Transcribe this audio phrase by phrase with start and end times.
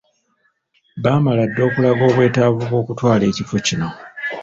[1.03, 3.89] Baamala dda okulaga obwetaavu bw’okutwala ekifo kino.